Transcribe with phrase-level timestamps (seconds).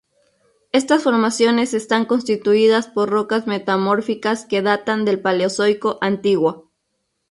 [0.71, 6.71] Estas formaciones están constituidas por rocas metamórficas que datan del Paleozoico antiguo.